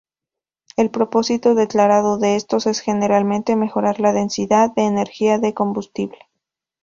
[0.77, 6.17] El propósito declarado de estos es generalmente mejorar la densidad de energía del combustible.